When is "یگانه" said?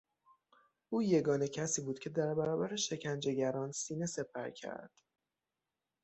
1.03-1.47